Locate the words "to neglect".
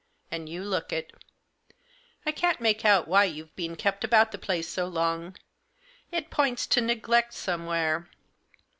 6.73-7.35